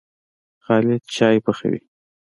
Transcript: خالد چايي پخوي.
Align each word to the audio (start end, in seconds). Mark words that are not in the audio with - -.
خالد 0.65 1.01
چايي 1.15 1.39
پخوي. 1.45 1.79